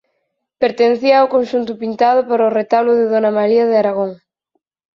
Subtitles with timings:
[0.63, 4.11] Pertencía ao conxunto pintado para o retablo de dona María de Aragón.